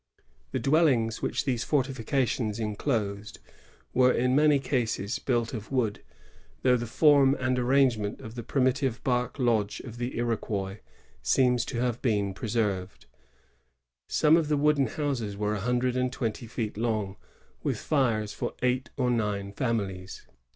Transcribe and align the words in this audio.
The 0.51 0.57
dwellings 0.59 1.21
which 1.21 1.45
these 1.45 1.63
fortifications 1.63 2.59
enclosed 2.59 3.37
were 3.93 4.11
in 4.11 4.35
many 4.35 4.57
cases 4.57 5.19
built 5.19 5.53
of 5.53 5.71
wood, 5.71 6.01
though 6.63 6.75
the 6.75 6.87
form 6.87 7.37
and 7.39 7.59
arrangement 7.59 8.19
of 8.19 8.33
the 8.33 8.41
primitive 8.41 9.03
bark 9.03 9.37
lodge 9.37 9.79
of 9.81 9.99
the 9.99 10.17
Iroquois 10.17 10.79
seems 11.21 11.63
to 11.65 11.79
have 11.81 12.01
been 12.01 12.33
preserved. 12.33 13.05
Some 14.09 14.37
of 14.37 14.47
the 14.47 14.57
wooden 14.57 14.87
houses 14.87 15.37
were 15.37 15.53
a 15.53 15.59
hundred 15.59 15.95
and 15.95 16.11
twenty 16.11 16.47
feet 16.47 16.77
long, 16.77 17.15
with 17.61 17.77
fires 17.77 18.33
for 18.33 18.55
eight 18.63 18.89
or 18.97 19.11
nine 19.11 19.51
families. 19.53 20.25